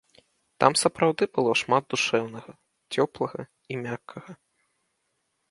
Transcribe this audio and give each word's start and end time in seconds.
Там 0.63 0.71
сапраўды 0.83 1.27
было 1.37 1.51
шмат 1.61 1.83
душэўнага, 1.95 2.51
цёплага 2.97 3.41
і 3.47 3.73
мяккага. 3.85 4.31